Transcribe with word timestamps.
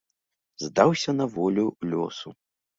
Здаўся 0.65 1.15
на 1.19 1.29
волю 1.37 1.69
лёсу. 1.95 2.37